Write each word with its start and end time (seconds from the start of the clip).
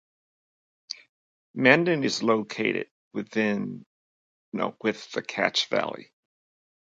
Mendon 1.53 2.03
is 2.03 2.23
located 2.23 2.89
within 3.13 3.85
the 4.51 5.23
Cache 5.27 5.69
Valley. 5.69 6.11